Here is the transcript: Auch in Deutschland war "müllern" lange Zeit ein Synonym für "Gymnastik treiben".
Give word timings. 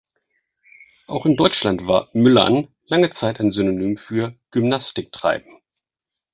Auch 1.05 1.27
in 1.27 1.35
Deutschland 1.35 1.85
war 1.85 2.09
"müllern" 2.13 2.69
lange 2.87 3.09
Zeit 3.11 3.39
ein 3.39 3.51
Synonym 3.51 3.97
für 3.97 4.33
"Gymnastik 4.49 5.11
treiben". 5.11 5.61